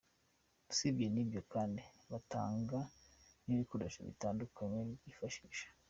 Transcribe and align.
Usibye 0.71 1.07
n’ibyo 1.09 1.41
kandi 1.53 1.81
batanga 2.11 2.79
n’ibikoresho 3.45 3.99
bitandukanye 4.07 4.79
twifashisha. 4.99 5.65